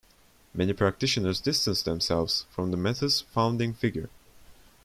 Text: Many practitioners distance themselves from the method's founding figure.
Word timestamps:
Many 0.55 0.73
practitioners 0.73 1.39
distance 1.39 1.83
themselves 1.83 2.47
from 2.49 2.71
the 2.71 2.75
method's 2.77 3.21
founding 3.21 3.71
figure. 3.75 4.09